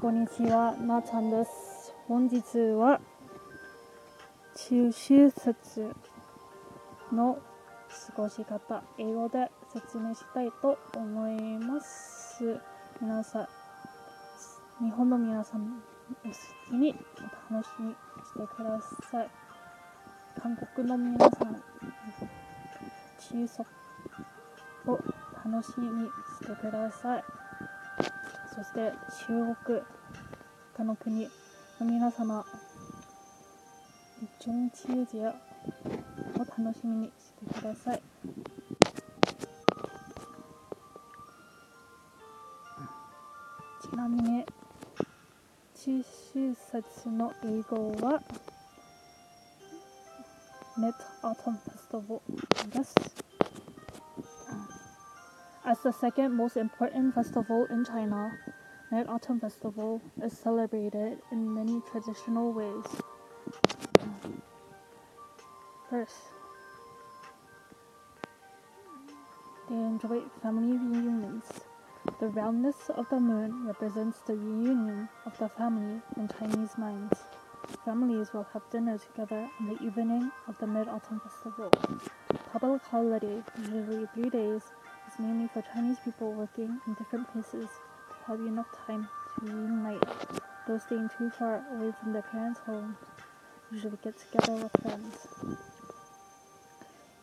[0.00, 1.94] こんにちは、なちゃんです。
[2.08, 2.42] 本日
[2.76, 3.00] は、
[4.68, 5.96] 中秋節
[7.12, 7.34] の
[8.14, 12.42] 過ごし方、英語で説明したいと思います。
[13.00, 13.48] 皆さ
[14.80, 15.80] ん、日本の皆さん、
[16.72, 16.94] おに
[17.50, 18.80] お楽しみにしてくだ
[19.10, 19.28] さい。
[20.42, 23.60] 韓国の皆さん、中足
[24.86, 24.98] を
[25.50, 26.08] 楽しみに
[26.40, 27.24] してください。
[28.54, 28.92] そして
[29.26, 29.80] 中国
[30.76, 31.30] 他の国の
[31.86, 32.44] 皆様
[34.40, 35.34] ジョンチュージアを
[36.38, 37.06] 楽しみに
[37.48, 38.02] してください
[43.90, 44.44] ちなみに
[45.74, 46.04] 中秋
[46.54, 48.22] 節の英語は
[50.78, 50.92] Net
[51.22, 51.56] Autumn
[51.90, 52.20] Festival
[52.78, 53.23] です
[55.66, 58.36] as the second most important festival in China.
[58.92, 62.84] Mid Autumn Festival is celebrated in many traditional ways.
[65.88, 66.14] First,
[69.70, 71.44] they enjoy family reunions.
[72.20, 77.16] The roundness of the moon represents the reunion of the family in Chinese minds.
[77.86, 81.70] Families will have dinner together on the evening of the Mid Autumn Festival.
[82.52, 83.42] Public holiday,
[83.72, 84.62] usually three days,
[85.16, 90.02] it's mainly for Chinese people working in different places to have enough time to reunite.
[90.66, 92.96] Those staying too far away from their parents' home
[93.70, 95.28] usually get together with friends.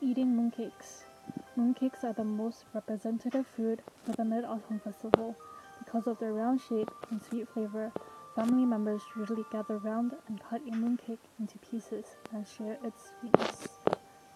[0.00, 1.04] Eating mooncakes.
[1.56, 5.36] Mooncakes are the most representative food for the Mid Autumn Festival.
[5.84, 7.92] Because of their round shape and sweet flavor,
[8.34, 13.68] family members usually gather round and cut a mooncake into pieces and share its sweetness.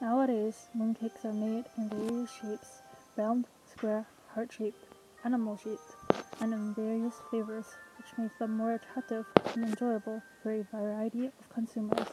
[0.00, 2.82] Nowadays, mooncakes are made in various shapes
[3.20, 4.84] round, square, heart-shaped,
[5.24, 5.94] animal-shaped,
[6.40, 7.66] and in various flavors,
[7.98, 12.08] which makes them more attractive and enjoyable for a variety of consumers.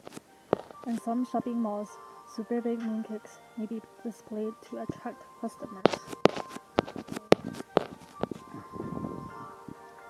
[0.86, 1.88] In some shopping malls,
[2.36, 5.92] super big mooncakes may be displayed to attract customers.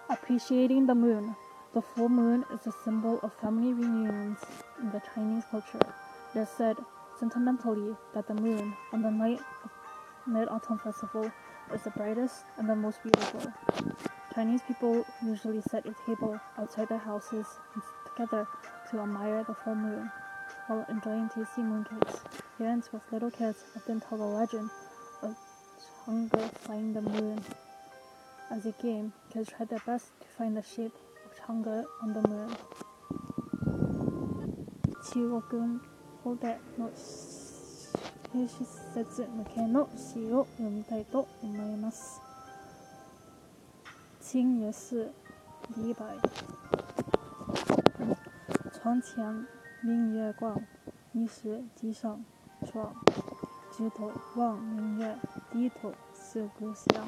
[0.10, 1.36] Appreciating the moon.
[1.76, 4.40] The full moon is a symbol of family reunions
[4.82, 5.86] in the Chinese culture.
[6.34, 6.76] It is said
[7.20, 9.72] sentimentally that the moon, on the night of
[10.28, 11.32] Mid Autumn Festival
[11.74, 13.50] is the brightest and the most beautiful.
[14.36, 17.46] Chinese people usually set a table outside their houses
[18.10, 18.46] together
[18.92, 20.12] to admire the full moon
[20.68, 22.20] while enjoying tasty mooncakes.
[22.58, 24.70] Parents with little kids often tell the legend
[25.22, 25.34] of
[26.06, 27.40] Chang'e flying the moon.
[28.52, 30.94] As a game, kids try their best to find the shape
[31.26, 32.56] of Chang'e on the moon.
[38.32, 42.22] 低出節向けの詩を読みたいと思います。
[44.22, 45.08] 清也寺
[45.78, 46.18] 李白。
[48.74, 49.46] 床前
[49.84, 50.62] 明月光，
[51.14, 52.24] 疑是地上
[52.72, 52.94] 霜。
[53.76, 55.16] 举头望明月，
[55.52, 57.08] 低头思故乡。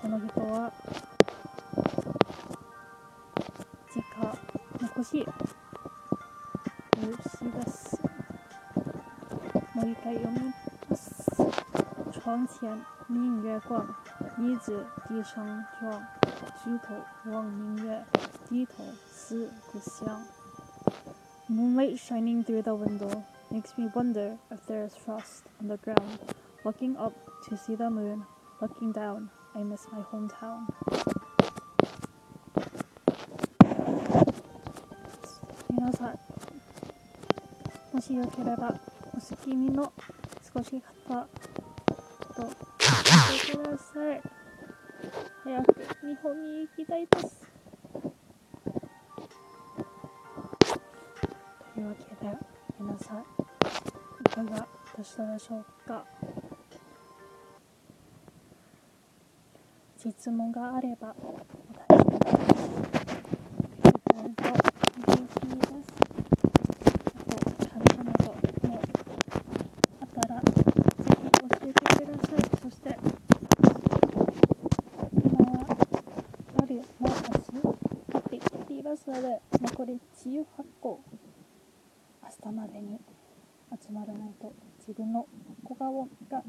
[0.02, 0.72] この人は
[21.54, 26.20] Moonlight shining through the window makes me wonder if there is frost on the ground.
[26.64, 27.14] Looking up
[27.50, 28.24] to see the moon,
[28.62, 30.68] looking down, I miss my hometown.
[37.94, 38.74] もしよければ
[39.14, 39.92] お好きみの
[40.56, 41.30] 少し方と
[42.40, 42.50] 聞
[43.36, 44.22] いてください
[45.44, 45.82] 早く日
[46.24, 47.38] 本に行きたいです
[50.72, 50.78] と
[51.80, 52.38] いうわけで
[52.80, 53.24] 皆さんい
[54.30, 54.66] かが
[54.98, 56.06] でしたでしょうか
[60.00, 61.38] 質問があればお
[64.44, 64.71] 楽し
[79.14, 79.18] あ
[79.62, 80.42] 残り18
[80.80, 81.02] 個
[82.24, 82.98] 明日までに
[83.72, 85.28] 集まらないと自分の
[85.66, 86.42] 小顔が少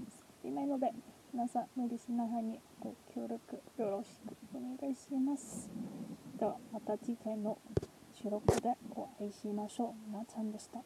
[0.48, 0.92] ないので
[1.32, 5.68] 皆さん無理しないにご協力よろしくお願いします
[6.38, 7.58] ではまた次回の
[8.12, 10.84] 収録でお会いしましょうなちゃんでした